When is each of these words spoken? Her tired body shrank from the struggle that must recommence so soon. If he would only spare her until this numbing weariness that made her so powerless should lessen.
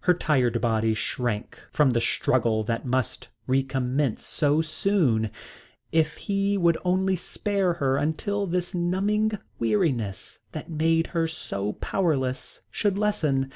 Her 0.00 0.14
tired 0.14 0.60
body 0.60 0.94
shrank 0.94 1.60
from 1.70 1.90
the 1.90 2.00
struggle 2.00 2.64
that 2.64 2.84
must 2.84 3.28
recommence 3.46 4.24
so 4.26 4.60
soon. 4.60 5.30
If 5.92 6.16
he 6.16 6.58
would 6.58 6.76
only 6.84 7.14
spare 7.14 7.74
her 7.74 7.96
until 7.96 8.48
this 8.48 8.74
numbing 8.74 9.38
weariness 9.60 10.40
that 10.50 10.72
made 10.72 11.08
her 11.14 11.28
so 11.28 11.74
powerless 11.74 12.62
should 12.72 12.98
lessen. 12.98 13.52